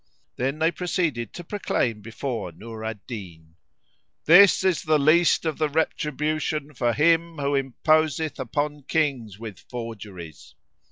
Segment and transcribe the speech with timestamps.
[0.37, 3.53] '"Then they proceeded to proclaim before Nur al Din,
[4.25, 10.55] "This is the least of the retribution for him who imposeth upon Kings with forgeries."